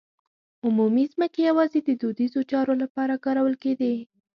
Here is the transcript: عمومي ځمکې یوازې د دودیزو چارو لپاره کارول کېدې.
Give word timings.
عمومي 0.65 1.05
ځمکې 1.13 1.39
یوازې 1.49 1.79
د 1.83 1.89
دودیزو 2.01 2.41
چارو 2.51 2.73
لپاره 2.83 3.21
کارول 3.25 3.55
کېدې. 3.63 3.93